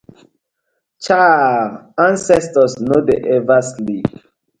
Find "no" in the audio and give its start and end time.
2.87-2.97